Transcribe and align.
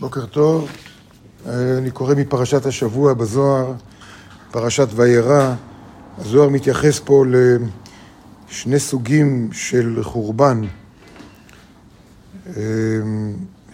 בוקר 0.00 0.26
טוב, 0.26 0.68
אה, 1.46 1.78
אני 1.78 1.90
קורא 1.90 2.14
מפרשת 2.14 2.66
השבוע 2.66 3.14
בזוהר, 3.14 3.72
פרשת 4.50 4.88
וירא. 4.94 5.54
הזוהר 6.18 6.48
מתייחס 6.48 7.00
פה 7.04 7.24
לשני 8.50 8.78
סוגים 8.78 9.48
של 9.52 9.98
חורבן, 10.02 10.62
אה, 12.46 12.62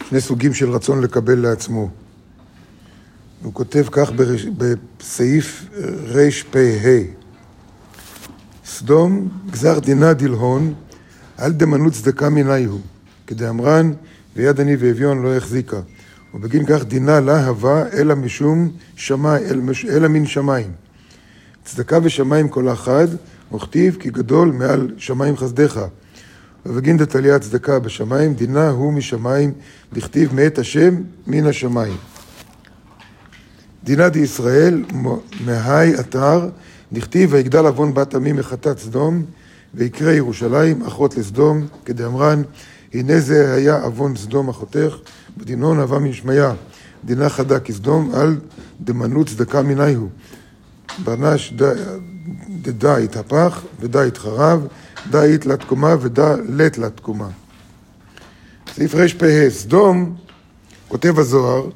שני 0.09 0.21
סוגים 0.21 0.55
של 0.55 0.71
רצון 0.71 1.01
לקבל 1.01 1.39
לעצמו. 1.39 1.91
הוא 3.43 3.55
כותב 3.55 3.85
כך 3.91 4.11
בסעיף 4.57 5.69
רפ"ה: 6.07 6.59
סדום 8.65 9.29
גזר 9.51 9.79
דינה 9.79 10.13
דלהון 10.13 10.75
אל 11.41 11.53
דמנות 11.53 11.93
צדקה 11.93 12.31
מניהו, 12.31 12.79
כדאמרן 13.27 13.93
ויד 14.37 14.61
עני 14.61 14.77
ואביון 14.79 15.23
לא 15.23 15.37
יחזיקה. 15.37 15.81
ובגין 16.37 16.67
כך 16.67 16.85
דינה 16.85 17.21
לה 17.21 17.47
הווה 17.47 17.85
אלא 17.93 18.15
משום 18.15 18.71
שמיים, 18.97 19.45
אלא 19.89 20.09
מן 20.09 20.27
שמיים. 20.27 20.73
צדקה 21.65 21.99
ושמיים 22.03 22.49
כל 22.49 22.73
אחד, 22.73 23.07
וכתיב 23.55 23.97
כי 24.01 24.11
גדול 24.11 24.53
מעל 24.53 24.91
שמיים 24.99 25.37
חסדך. 25.37 25.81
ובגין 26.67 26.97
דתליה 26.97 27.39
צדקה 27.39 27.79
בשמיים, 27.79 28.35
דינה 28.35 28.71
הוא 28.71 28.93
משמיים, 28.93 29.53
דכתיב 29.93 30.35
מאת 30.35 30.59
השם 30.59 30.95
מן 31.27 31.47
השמיים. 31.47 31.97
דינה 33.85 34.09
דישראל, 34.09 34.85
מהי 35.45 36.01
אתר, 36.01 36.49
דכתיב 36.93 37.33
ויגדל 37.33 37.67
עוון 37.67 37.95
בת 37.95 38.15
עמי 38.15 38.33
מחטאת 38.33 38.79
סדום, 38.79 39.23
ויקרא 39.75 40.13
ירושלים 40.13 40.83
אחות 40.83 41.17
לסדום, 41.17 41.67
כדאמרן 41.85 42.43
הנה 42.97 43.21
זה 43.21 43.55
היה 43.55 43.83
עוון 43.83 44.17
סדום 44.17 44.49
אחותך, 44.49 44.97
ודינון 45.39 45.81
אהבה 45.81 45.99
משמיה, 45.99 46.53
דינה 47.05 47.29
חדה 47.29 47.61
כסדום, 47.61 48.15
על 48.15 48.41
דמנות 48.81 49.27
צדקה 49.27 49.63
מניהו. 49.63 50.09
ברנש 51.05 51.53
דדה 52.63 52.97
התהפך, 52.97 53.61
ודה 53.81 54.03
התחרב, 54.03 54.67
דה 55.11 55.23
אית 55.23 55.47
לתקומה 55.47 55.95
ודה 56.01 56.35
לת 56.49 56.79
לתקומה. 56.79 57.29
סעיף 58.75 58.95
רפ"ה, 58.95 59.51
סדום, 59.51 60.17
כותב 60.89 61.19
הזוהר, 61.19 61.71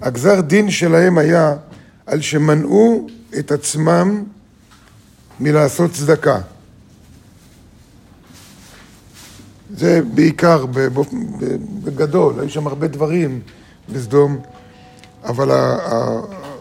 הגזר 0.00 0.40
דין 0.40 0.70
שלהם 0.70 1.18
היה 1.18 1.56
על 2.06 2.20
שמנעו 2.20 3.06
את 3.38 3.52
עצמם 3.52 4.24
מלעשות 5.40 5.92
צדקה. 5.92 6.40
זה 9.76 10.00
בעיקר, 10.14 10.66
בגדול, 11.84 12.40
היו 12.40 12.48
שם 12.50 12.66
הרבה 12.66 12.88
דברים 12.88 13.40
בסדום, 13.92 14.38
אבל 15.24 15.48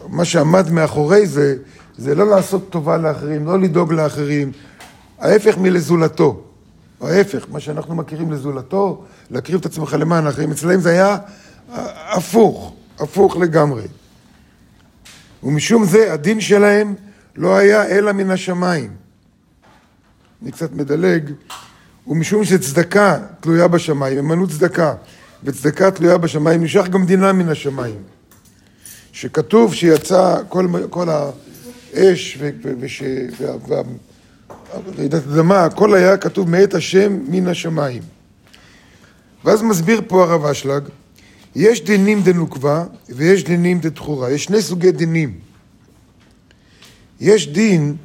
מה 0.09 0.25
שעמד 0.25 0.71
מאחורי 0.71 1.27
זה, 1.27 1.55
זה 1.97 2.16
לא 2.16 2.29
לעשות 2.29 2.69
טובה 2.69 2.97
לאחרים, 2.97 3.45
לא 3.45 3.59
לדאוג 3.59 3.93
לאחרים, 3.93 4.51
ההפך 5.19 5.57
מלזולתו. 5.57 6.43
ההפך, 7.01 7.45
מה 7.51 7.59
שאנחנו 7.59 7.95
מכירים 7.95 8.31
לזולתו, 8.31 9.03
להקריב 9.31 9.59
את 9.59 9.66
עצמך 9.66 9.95
למען 9.99 10.25
האחרים. 10.25 10.51
אצלם 10.51 10.79
זה 10.79 10.89
היה 10.89 11.17
הפוך, 12.09 12.73
הפוך 12.99 13.38
לגמרי. 13.38 13.83
ומשום 15.44 15.85
זה 15.85 16.13
הדין 16.13 16.41
שלהם 16.41 16.95
לא 17.35 17.57
היה 17.57 17.88
אלא 17.88 18.11
מן 18.11 18.31
השמיים. 18.31 18.91
אני 20.44 20.51
קצת 20.51 20.71
מדלג. 20.71 21.31
ומשום 22.09 22.45
שצדקה 22.45 23.19
תלויה 23.39 23.67
בשמיים, 23.67 24.17
אמנות 24.17 24.49
צדקה, 24.49 24.93
וצדקה 25.43 25.91
תלויה 25.91 26.17
בשמיים, 26.17 26.63
נשאר 26.63 26.88
גם 26.88 27.05
דינה 27.05 27.33
מן 27.33 27.49
השמיים. 27.49 28.01
שכתוב 29.11 29.73
שיצא 29.73 30.38
כל, 30.49 30.67
כל 30.89 31.07
האש 31.09 32.38
ורעידת 34.85 35.28
אדמה, 35.28 35.63
הכל 35.63 35.94
היה 35.94 36.17
כתוב 36.17 36.50
מאת 36.50 36.73
השם 36.73 37.19
מן 37.28 37.47
השמיים. 37.47 38.03
ואז 39.45 39.61
מסביר 39.61 40.01
פה 40.07 40.23
הרב 40.23 40.45
אשלג, 40.45 40.84
יש 41.55 41.84
דינים 41.84 42.22
דנוקבה 42.23 42.85
ויש 43.09 43.44
דינים 43.44 43.79
דתחורה, 43.79 44.31
יש 44.31 44.44
שני 44.44 44.61
סוגי 44.61 44.91
דינים. 44.91 45.39
יש 47.19 47.47
דין 47.47 47.95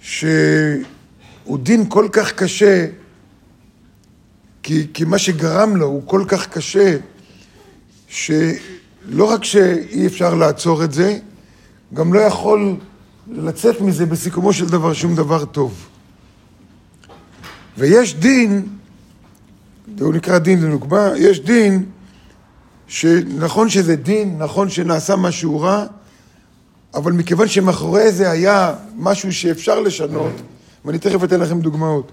ש... 0.00 0.24
הוא 1.44 1.58
דין 1.58 1.88
כל 1.88 2.08
כך 2.12 2.32
קשה, 2.32 2.86
כי, 4.62 4.86
כי 4.94 5.04
מה 5.04 5.18
שגרם 5.18 5.76
לו 5.76 5.86
הוא 5.86 6.02
כל 6.04 6.24
כך 6.28 6.48
קשה, 6.48 6.96
שלא 8.08 9.24
רק 9.24 9.44
שאי 9.44 10.06
אפשר 10.06 10.34
לעצור 10.34 10.84
את 10.84 10.92
זה, 10.92 11.18
גם 11.94 12.12
לא 12.12 12.20
יכול 12.20 12.76
לצאת 13.28 13.80
מזה 13.80 14.06
בסיכומו 14.06 14.52
של 14.52 14.66
דבר 14.66 14.92
שום 14.92 15.14
דבר 15.14 15.44
טוב. 15.44 15.88
ויש 17.78 18.14
דין, 18.14 18.66
הוא 20.00 20.14
נקרא 20.14 20.38
דין 20.38 20.62
לנוקבה, 20.62 21.10
יש 21.16 21.40
דין 21.40 21.84
שנכון 22.86 23.68
שזה 23.68 23.96
דין, 23.96 24.38
נכון 24.38 24.70
שנעשה 24.70 25.16
משהו 25.16 25.60
רע, 25.60 25.86
אבל 26.94 27.12
מכיוון 27.12 27.48
שמאחורי 27.48 28.12
זה 28.12 28.30
היה 28.30 28.74
משהו 28.96 29.32
שאפשר 29.32 29.80
לשנות, 29.80 30.32
ואני 30.84 30.98
תכף 30.98 31.24
אתן 31.24 31.40
לכם 31.40 31.60
דוגמאות. 31.60 32.12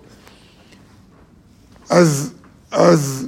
אז, 1.90 2.34
אז 2.72 3.28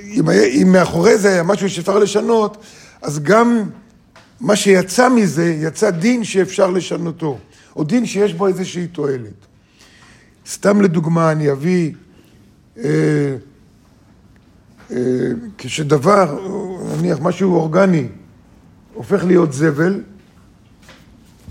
אם, 0.00 0.28
היה, 0.28 0.44
אם 0.44 0.72
מאחורי 0.72 1.18
זה 1.18 1.28
היה 1.28 1.42
משהו 1.42 1.70
שאפשר 1.70 1.98
לשנות, 1.98 2.56
אז 3.02 3.18
גם 3.22 3.70
מה 4.40 4.56
שיצא 4.56 5.08
מזה, 5.08 5.56
יצא 5.60 5.90
דין 5.90 6.24
שאפשר 6.24 6.70
לשנותו, 6.70 7.38
או 7.76 7.84
דין 7.84 8.06
שיש 8.06 8.34
בו 8.34 8.46
איזושהי 8.46 8.86
תועלת. 8.86 9.46
סתם 10.46 10.80
לדוגמה, 10.80 11.32
אני 11.32 11.52
אביא, 11.52 11.92
אה, 12.78 13.36
אה, 14.90 14.96
כשדבר, 15.58 16.38
נניח 16.98 17.18
משהו 17.20 17.54
אורגני, 17.54 18.08
הופך 18.94 19.24
להיות 19.24 19.52
זבל, 19.52 20.00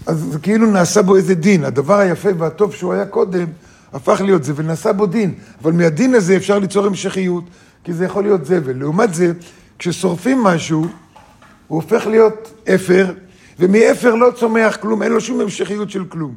אז 0.06 0.28
זה 0.32 0.40
כאילו 0.40 0.72
נעשה 0.72 1.02
בו 1.02 1.16
איזה 1.16 1.36
דין. 1.36 1.64
הדבר 1.64 1.98
היפה 1.98 2.30
והטוב 2.38 2.74
שהוא 2.74 2.94
היה 2.94 3.06
קודם, 3.06 3.46
הפך 3.94 4.22
להיות 4.22 4.44
זה 4.44 4.54
ונעשה 4.56 4.94
בו 4.94 5.06
דין. 5.06 5.34
אבל 5.62 5.72
מהדין 5.72 6.16
הזה 6.16 6.38
אפשר 6.38 6.60
ליצור 6.60 6.86
המשכיות, 6.86 7.44
כי 7.84 7.94
זה 7.94 8.06
יכול 8.06 8.24
להיות 8.24 8.46
זבל. 8.46 8.78
לעומת 8.78 9.14
זה, 9.14 9.32
כששורפים 9.80 10.44
משהו, 10.44 10.82
הוא 10.82 11.82
הופך 11.82 12.08
להיות 12.08 12.64
אפר, 12.76 13.14
ומאפר 13.60 14.16
לא 14.16 14.32
צומח 14.36 14.78
כלום, 14.82 15.04
אין 15.04 15.12
לו 15.12 15.22
שום 15.22 15.40
המשכיות 15.40 15.90
של 15.90 16.06
כלום. 16.06 16.36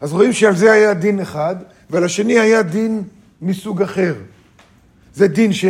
אז 0.00 0.12
רואים 0.12 0.32
שעל 0.32 0.56
זה 0.56 0.72
היה 0.72 0.94
דין 0.94 1.20
אחד, 1.20 1.56
ועל 1.90 2.04
השני 2.04 2.38
היה 2.38 2.62
דין 2.62 3.02
מסוג 3.42 3.82
אחר. 3.82 4.14
זה 5.14 5.28
דין 5.28 5.52
ש, 5.52 5.64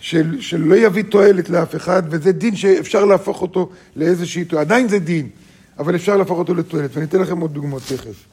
של, 0.00 0.36
שלא 0.40 0.74
יביא 0.74 1.02
תועלת 1.02 1.50
לאף 1.50 1.76
אחד, 1.76 2.02
וזה 2.10 2.32
דין 2.32 2.56
שאפשר 2.56 3.04
להפוך 3.04 3.42
אותו 3.42 3.70
לאיזושהי 3.96 4.44
תועלת. 4.44 4.66
עדיין 4.66 4.88
זה 4.88 4.98
דין. 4.98 5.28
אבל 5.78 5.96
אפשר 5.96 6.16
להפוך 6.16 6.38
אותו 6.38 6.54
לתועלת, 6.54 6.90
ואני 6.94 7.06
אתן 7.06 7.20
לכם 7.20 7.40
עוד 7.40 7.54
דוגמאות 7.54 7.82
תכף. 7.82 8.24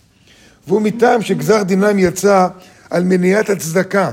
והוא 0.67 0.81
מטעם 0.81 1.21
שגזר 1.21 1.63
דינם 1.63 1.99
יצא 1.99 2.47
על 2.89 3.03
מניעת 3.03 3.49
הצדקה. 3.49 4.11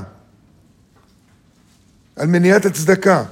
על 2.15 2.27
מניעת 2.27 2.65
הצדקה. 2.65 3.23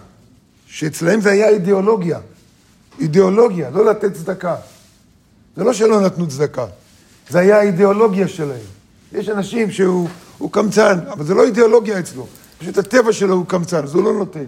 שאצלהם 0.68 1.22
זה 1.22 1.32
היה 1.32 1.50
אידיאולוגיה. 1.50 2.20
אידיאולוגיה, 3.00 3.70
לא 3.70 3.86
לתת 3.86 4.14
צדקה. 4.14 4.56
זה 5.56 5.64
לא 5.64 5.74
שלא 5.74 6.02
נתנו 6.02 6.28
צדקה, 6.28 6.66
זה 7.30 7.40
היה 7.40 7.60
האידיאולוגיה 7.60 8.28
שלהם. 8.28 8.66
יש 9.14 9.30
אנשים 9.30 9.72
שהוא 9.72 10.08
קמצן, 10.52 11.00
אבל 11.12 11.26
זה 11.26 11.34
לא 11.34 11.46
אידיאולוגיה 11.46 12.00
אצלו. 12.00 12.28
פשוט 12.58 12.78
הטבע 12.78 13.14
שלו 13.14 13.36
הוא 13.36 13.46
קמצן, 13.46 13.84
אז 13.84 13.96
הוא 13.96 14.04
לא 14.04 14.14
נותן. 14.14 14.46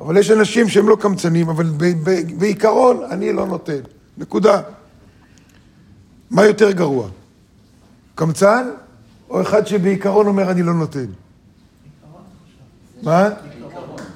אבל 0.00 0.16
יש 0.16 0.30
אנשים 0.30 0.68
שהם 0.68 0.88
לא 0.88 0.96
קמצנים, 1.00 1.48
אבל 1.48 1.66
בעיקרון 2.38 3.02
אני 3.10 3.32
לא 3.32 3.46
נותן. 3.46 3.80
נקודה. 4.22 4.60
מה 6.30 6.44
יותר 6.44 6.70
גרוע? 6.70 7.08
קמצן, 8.14 8.70
או 9.30 9.42
אחד 9.42 9.66
שבעיקרון 9.66 10.26
אומר 10.26 10.50
אני 10.50 10.62
לא 10.62 10.74
נותן? 10.74 11.06
מה? 13.02 13.28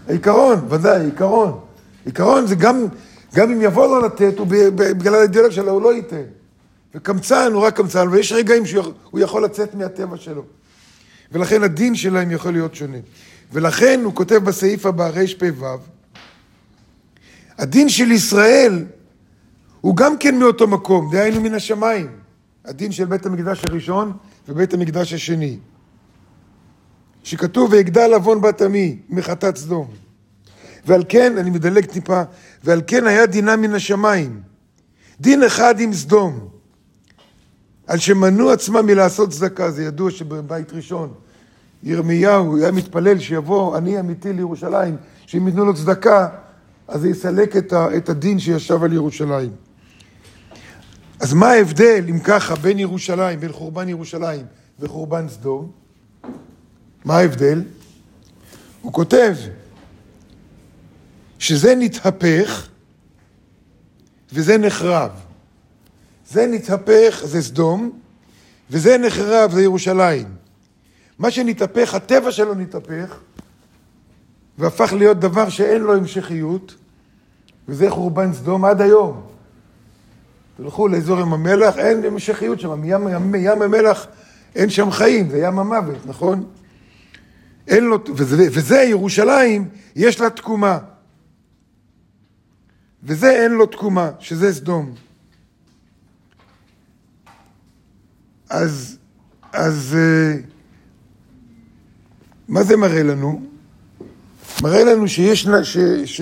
עיקרון, 0.09 0.67
ודאי, 0.69 1.05
עיקרון. 1.05 1.61
עיקרון 2.05 2.47
זה 2.47 2.55
גם, 2.55 2.85
גם 3.35 3.51
אם 3.51 3.63
יבוא 3.63 3.87
לו 3.87 4.07
לתת, 4.07 4.39
הוא 4.39 4.47
בגלל 4.77 5.15
האידיאולוגיה 5.15 5.57
שלו, 5.57 5.73
הוא 5.73 5.83
לא 5.83 5.95
ייתן. 5.95 6.23
וקמצן 6.95 7.53
הוא 7.53 7.63
רק 7.63 7.77
קמצן, 7.77 8.09
ויש 8.09 8.33
רגעים 8.33 8.67
שהוא 8.67 9.21
יכול 9.21 9.45
לצאת 9.45 9.75
מהטבע 9.75 10.17
שלו. 10.17 10.43
ולכן 11.33 11.63
הדין 11.63 11.95
שלהם 11.95 12.31
יכול 12.31 12.53
להיות 12.53 12.75
שונה. 12.75 12.99
ולכן 13.53 14.01
הוא 14.05 14.15
כותב 14.15 14.37
בסעיף 14.37 14.87
הבא, 14.87 15.09
רפ"ו, 15.09 15.67
הדין 17.59 17.89
של 17.89 18.13
ישראל 18.13 18.85
הוא 19.81 19.97
גם 19.97 20.19
כן 20.19 20.39
מאותו 20.39 20.67
מקום, 20.67 21.11
דהיינו 21.13 21.41
מן 21.41 21.55
השמיים. 21.55 22.07
הדין 22.65 22.93
של 22.93 23.05
בית 23.05 23.27
המקדש 23.27 23.63
הראשון 23.69 24.13
ובית 24.49 24.75
המקדש 24.75 25.13
השני. 25.13 25.59
שכתוב 27.23 27.73
ויגדל 27.73 28.15
עוון 28.15 28.41
בת 28.41 28.63
עמי 28.63 28.99
מחטאת 29.09 29.57
סדום. 29.57 29.87
ועל 30.87 31.05
כן, 31.09 31.39
אני 31.39 31.51
מדלג 31.51 31.85
טיפה, 31.85 32.23
ועל 32.65 32.83
כן 32.87 33.07
היה 33.07 33.27
דינה 33.27 33.57
מן 33.57 33.75
השמיים. 33.75 34.41
דין 35.21 35.43
אחד 35.43 35.81
עם 35.81 35.93
סדום. 35.93 36.49
על 37.87 37.99
שמנעו 37.99 38.51
עצמם 38.51 38.87
מלעשות 38.87 39.31
צדקה, 39.31 39.71
זה 39.71 39.85
ידוע 39.85 40.11
שבבית 40.11 40.73
ראשון 40.73 41.15
ירמיהו 41.83 42.57
היה 42.57 42.73
מתפלל 42.73 43.19
שיבוא 43.19 43.79
אני 43.79 44.01
אמיתי 44.01 44.33
לירושלים, 44.33 44.97
שאם 45.27 45.47
ייתנו 45.47 45.65
לו 45.65 45.75
צדקה, 45.75 46.29
אז 46.89 47.01
זה 47.01 47.09
יסלק 47.09 47.57
את, 47.57 48.09
הדין 48.09 48.39
שישב 48.39 48.83
על 48.83 48.93
ירושלים. 48.93 49.66
אז 51.21 51.33
מה 51.33 51.47
ההבדל, 51.47 52.05
אם 52.09 52.21
ככה, 52.21 52.55
בין 52.55 52.79
ירושלים, 52.79 53.41
בין 53.41 53.53
חורבן 53.53 53.89
ירושלים 53.89 54.47
וחורבן 54.81 55.29
סדום? 55.29 55.71
מה 57.05 57.17
ההבדל? 57.17 57.63
הוא 58.83 58.93
כותב 58.93 59.35
שזה 61.39 61.75
נתהפך 61.75 62.69
וזה 64.33 64.59
נחרב. 64.59 65.11
זה 66.29 66.47
נתהפך 66.47 67.21
זה 67.25 67.43
סדום, 67.43 67.99
וזה 68.71 68.99
נחרב 68.99 69.51
זה 69.53 69.63
ירושלים. 69.63 70.27
מה 71.19 71.31
שנתהפך, 71.31 71.95
הטבע 71.95 72.33
שלו 72.33 72.55
נתהפך, 72.55 73.19
והפך 74.59 74.93
להיות 74.93 75.21
דבר 75.21 75.49
שאין 75.49 75.83
לו 75.83 75.95
המשכיות, 75.95 76.75
וזה 77.69 77.91
חורבן 77.91 78.33
סדום 78.33 78.65
עד 78.65 78.81
היום. 78.81 79.36
תלכו 80.57 80.89
לאזור 80.89 81.21
ים 81.21 81.33
המלח, 81.33 81.79
אין 81.79 82.05
המשכיות 82.05 82.61
שם, 82.61 82.81
מים, 82.81 83.09
ים, 83.09 83.35
ים 83.35 83.63
המלח 83.63 84.07
אין 84.55 84.71
שם 84.71 84.91
חיים, 84.91 85.31
זה 85.31 85.39
ים 85.39 85.59
המוות, 85.59 86.07
נכון? 86.07 86.47
אין 87.69 87.85
לו, 87.85 87.99
וזה, 88.15 88.49
וזה 88.53 88.77
ירושלים, 88.77 89.69
יש 89.97 90.21
לה 90.21 90.31
תקומה. 90.31 90.79
וזה 93.03 93.31
אין 93.31 93.53
לו 93.53 93.67
תקומה, 93.67 94.11
שזה 94.19 94.55
סדום. 94.55 94.95
אז, 98.51 98.99
אז 99.53 99.97
אה, 99.99 100.39
מה 102.49 102.63
זה 102.63 102.77
מראה 102.77 103.03
לנו? 103.03 103.43
מראה 104.63 104.85
לנו 104.85 105.09
שיש, 105.09 105.49
ש, 105.63 105.79
ש, 106.05 106.21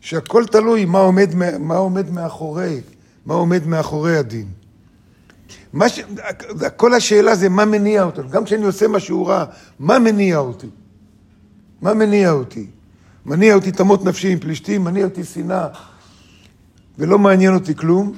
שהכל 0.00 0.46
תלוי 0.46 0.84
מה 0.84 0.98
עומד, 0.98 1.34
מה 1.58 1.76
עומד 1.76 2.10
מאחורי, 2.10 2.80
מה 3.26 3.34
עומד 3.34 3.66
מאחורי 3.66 4.16
הדין. 4.16 4.46
מה 5.72 5.88
ש... 5.88 6.00
כל 6.76 6.94
השאלה 6.94 7.34
זה 7.34 7.48
מה 7.48 7.64
מניע 7.64 8.02
אותנו. 8.02 8.28
גם 8.30 8.44
כשאני 8.44 8.64
עושה 8.64 8.88
משהו 8.88 9.26
רע, 9.26 9.44
מה 9.78 9.98
מניע 9.98 10.38
אותי? 10.38 10.66
מה 11.82 11.94
מניע 11.94 12.30
אותי? 12.30 12.66
מניע 13.26 13.54
אותי 13.54 13.72
תמות 13.72 14.04
נפשי 14.04 14.32
עם 14.32 14.38
פלישתים, 14.38 14.84
מניע 14.84 15.04
אותי 15.04 15.24
שנאה, 15.24 15.68
ולא 16.98 17.18
מעניין 17.18 17.54
אותי 17.54 17.74
כלום. 17.74 18.12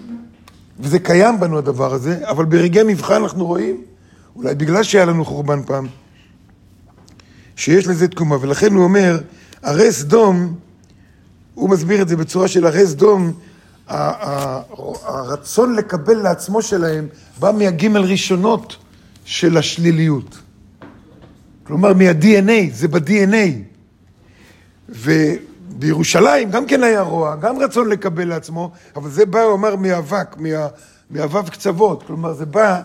וזה 0.81 0.99
קיים 0.99 1.41
בנו 1.41 1.59
הדבר 1.59 1.95
הזה, 1.95 2.29
אבל 2.29 2.45
ברגעי 2.45 2.83
מבחן 2.83 3.23
אנחנו 3.23 3.47
רואים, 3.47 3.83
אולי 4.37 4.55
בגלל 4.55 4.83
שהיה 4.83 5.05
לנו 5.05 5.25
חורבן 5.25 5.63
פעם, 5.63 5.87
שיש 7.57 7.87
לזה 7.87 8.09
תקומה, 8.09 8.37
ולכן 8.41 8.75
הוא 8.75 8.85
אומר, 8.85 9.19
הרי 9.63 9.93
סדום, 9.93 10.55
הוא 11.55 11.71
מסביר 11.71 12.03
את 12.03 12.09
זה 12.09 12.17
בצורה 12.17 12.49
של 12.49 12.67
הרי 12.67 12.87
סדום, 12.87 13.33
הרצון 13.89 15.75
לקבל 15.75 16.17
לעצמו 16.17 16.63
שלהם 16.63 17.09
בא 17.39 17.53
מהגימל 17.59 18.01
ראשונות 18.01 18.77
של 19.25 19.57
השליליות. 19.57 20.39
כלומר, 21.65 21.93
מה-DNA, 21.95 22.73
זה 22.73 22.89
ב-DNA. 22.89 23.77
ובירושלים 24.89 26.51
גם 26.51 26.67
כן 26.67 26.83
היה 26.83 27.01
רוע, 27.01 27.37
גם 27.37 27.59
רצון 27.59 27.89
לקבל 27.89 28.29
לעצמו, 28.29 28.71
אבל 28.97 29.11
זה 29.11 29.27
בא, 29.27 29.41
הוא 29.41 29.55
אמר, 29.55 29.77
מאבק, 29.77 30.37
מה, 30.39 30.67
מאבב 31.11 31.49
קצוות. 31.49 32.03
כלומר, 32.03 32.33
זה 32.33 32.47
בא 32.47 32.81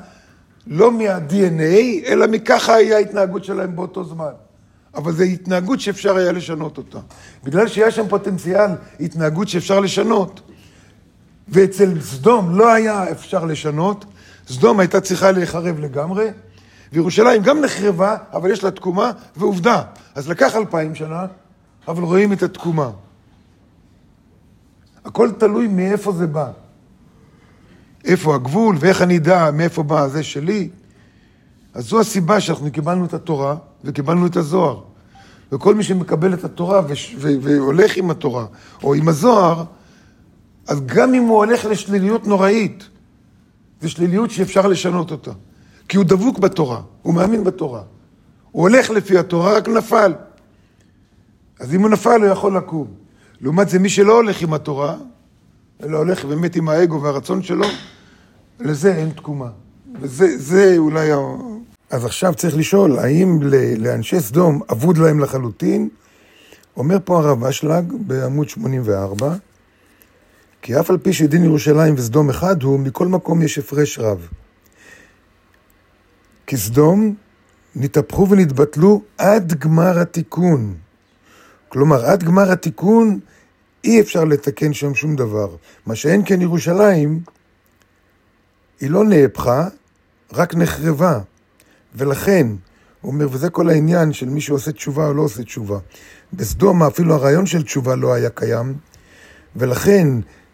לא 0.67 0.91
מה-DNA, 0.91 2.07
אלא 2.07 2.27
מככה 2.27 2.73
היה 2.73 2.97
ההתנהגות 2.97 3.43
שלהם 3.43 3.75
באותו 3.75 4.03
זמן. 4.03 4.31
אבל 4.95 5.11
זו 5.11 5.23
התנהגות 5.23 5.79
שאפשר 5.79 6.17
היה 6.17 6.31
לשנות 6.31 6.77
אותה. 6.77 6.99
בגלל 7.43 7.67
שהיה 7.67 7.91
שם 7.91 8.07
פוטנציאל 8.07 8.69
התנהגות 8.99 9.47
שאפשר 9.47 9.79
לשנות, 9.79 10.41
ואצל 11.51 12.01
סדום 12.01 12.55
לא 12.55 12.73
היה 12.73 13.11
אפשר 13.11 13.45
לשנות, 13.45 14.05
סדום 14.47 14.79
הייתה 14.79 15.01
צריכה 15.01 15.31
להיחרב 15.31 15.79
לגמרי, 15.79 16.27
וירושלים 16.93 17.41
גם 17.41 17.61
נחרבה, 17.61 18.17
אבל 18.33 18.51
יש 18.51 18.63
לה 18.63 18.71
תקומה, 18.71 19.11
ועובדה. 19.37 19.81
אז 20.15 20.29
לקח 20.29 20.55
אלפיים 20.55 20.95
שנה, 20.95 21.25
אבל 21.87 22.03
רואים 22.03 22.33
את 22.33 22.43
התקומה. 22.43 22.89
הכל 25.05 25.31
תלוי 25.37 25.67
מאיפה 25.67 26.11
זה 26.11 26.27
בא. 26.27 26.51
איפה 28.05 28.35
הגבול, 28.35 28.75
ואיך 28.79 29.01
אני 29.01 29.17
אדע 29.17 29.51
מאיפה 29.51 29.83
בא 29.83 30.07
זה 30.07 30.23
שלי. 30.23 30.69
אז 31.73 31.85
זו 31.85 31.99
הסיבה 31.99 32.39
שאנחנו 32.39 32.71
קיבלנו 32.71 33.05
את 33.05 33.13
התורה 33.13 33.55
וקיבלנו 33.83 34.27
את 34.27 34.35
הזוהר. 34.35 34.81
וכל 35.51 35.75
מי 35.75 35.83
שמקבל 35.83 36.33
את 36.33 36.43
התורה 36.43 36.81
והולך 37.17 37.97
עם 37.97 38.11
התורה, 38.11 38.45
או 38.83 38.93
עם 38.93 39.07
הזוהר, 39.07 39.63
אז 40.71 40.81
גם 40.85 41.13
אם 41.13 41.23
הוא 41.23 41.37
הולך 41.37 41.65
לשליליות 41.65 42.27
נוראית, 42.27 42.89
זו 43.81 43.89
שליליות 43.89 44.31
שאפשר 44.31 44.67
לשנות 44.67 45.11
אותה. 45.11 45.31
כי 45.87 45.97
הוא 45.97 46.05
דבוק 46.05 46.39
בתורה, 46.39 46.81
הוא 47.01 47.13
מאמין 47.13 47.43
בתורה. 47.43 47.81
הוא 48.51 48.61
הולך 48.61 48.89
לפי 48.89 49.17
התורה, 49.17 49.53
רק 49.53 49.67
נפל. 49.67 50.13
אז 51.59 51.73
אם 51.73 51.81
הוא 51.81 51.89
נפל, 51.89 52.21
הוא 52.21 52.27
יכול 52.27 52.57
לקום. 52.57 52.87
לעומת 53.41 53.69
זה, 53.69 53.79
מי 53.79 53.89
שלא 53.89 54.15
הולך 54.15 54.41
עם 54.41 54.53
התורה, 54.53 54.95
אלא 55.83 55.97
הולך 55.97 56.25
באמת 56.25 56.55
עם 56.55 56.69
האגו 56.69 57.01
והרצון 57.01 57.43
שלו, 57.43 57.67
לזה 58.59 58.95
אין 58.95 59.09
תקומה. 59.09 59.49
וזה 60.01 60.75
אולי 60.77 61.11
ה... 61.11 61.17
אז 61.89 62.05
עכשיו 62.05 62.33
צריך 62.35 62.57
לשאול, 62.57 62.99
האם 62.99 63.39
לאנשי 63.77 64.19
סדום 64.19 64.61
אבוד 64.71 64.97
להם 64.97 65.19
לחלוטין? 65.19 65.89
אומר 66.77 66.97
פה 67.03 67.19
הרב 67.19 67.43
אשלג 67.43 67.93
בעמוד 68.07 68.49
84, 68.49 69.35
כי 70.61 70.79
אף 70.79 70.89
על 70.89 70.97
פי 70.97 71.13
שדין 71.13 71.43
ירושלים 71.43 71.95
וסדום 71.97 72.29
אחד 72.29 72.63
הוא, 72.63 72.79
מכל 72.79 73.07
מקום 73.07 73.41
יש 73.41 73.57
הפרש 73.57 73.99
רב. 73.99 74.27
כי 76.47 76.57
סדום 76.57 77.15
נתהפכו 77.75 78.29
ונתבטלו 78.29 79.01
עד 79.17 79.53
גמר 79.53 79.99
התיקון. 79.99 80.75
כלומר, 81.69 82.05
עד 82.05 82.23
גמר 82.23 82.51
התיקון 82.51 83.19
אי 83.83 84.01
אפשר 84.01 84.23
לתקן 84.23 84.73
שם 84.73 84.93
שום 84.95 85.15
דבר. 85.15 85.55
מה 85.85 85.95
שאין 85.95 86.21
כן 86.25 86.41
ירושלים, 86.41 87.19
היא 88.79 88.89
לא 88.89 89.03
נהפכה, 89.03 89.67
רק 90.33 90.55
נחרבה. 90.55 91.19
ולכן, 91.95 92.47
הוא 93.01 93.13
אומר, 93.13 93.27
וזה 93.31 93.49
כל 93.49 93.69
העניין 93.69 94.13
של 94.13 94.29
מי 94.29 94.41
שעושה 94.41 94.71
תשובה 94.71 95.07
או 95.07 95.13
לא 95.13 95.21
עושה 95.21 95.43
תשובה. 95.43 95.79
בסדום 96.33 96.83
אפילו 96.83 97.15
הרעיון 97.15 97.45
של 97.45 97.63
תשובה 97.63 97.95
לא 97.95 98.13
היה 98.13 98.29
קיים, 98.29 98.73
ולכן 99.55 100.07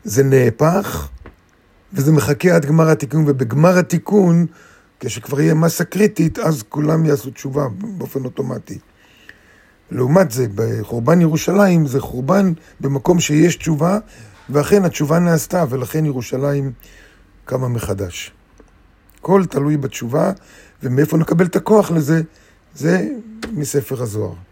זה 0.08 0.24
נהפך, 0.24 1.08
וזה 1.94 2.12
מחכה 2.12 2.56
עד 2.56 2.66
גמר 2.66 2.90
התיקון, 2.90 3.24
ובגמר 3.28 3.78
התיקון, 3.78 4.46
כשכבר 5.00 5.42
יהיה 5.42 5.54
מסה 5.54 5.86
קריטית, 5.86 6.40
אז 6.40 6.64
כולם 6.70 7.06
יעשו 7.06 7.32
תשובה 7.32 7.68
באופן 7.98 8.26
אוטומטי. 8.26 8.80
לעומת 9.92 10.32
זה, 10.32 10.46
בחורבן 10.56 11.22
ירושלים 11.22 11.88
זה 11.88 12.00
חורבן 12.00 12.54
במקום 12.80 13.20
שיש 13.20 13.56
תשובה, 13.56 14.00
ואכן 14.50 14.86
התשובה 14.86 15.20
נעשתה, 15.20 15.66
ולכן 15.70 16.06
ירושלים 16.06 16.72
קמה 17.46 17.68
מחדש. 17.68 18.32
הכל 19.20 19.46
תלוי 19.46 19.78
בתשובה, 19.78 20.32
ומאיפה 20.84 21.18
נקבל 21.18 21.46
את 21.46 21.56
הכוח 21.56 21.92
לזה, 21.92 22.22
זה 22.76 23.08
מספר 23.54 24.02
הזוהר. 24.04 24.47